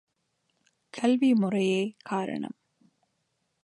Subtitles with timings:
[0.93, 2.57] கல்வி முறையே காரணம்.